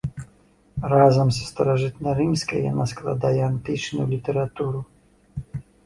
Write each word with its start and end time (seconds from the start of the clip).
Разам 0.93 1.29
са 1.37 1.43
старажытнарымскай 1.49 2.65
яна 2.71 2.89
складае 2.95 3.37
антычную 3.51 4.05
літаратуру. 4.15 4.79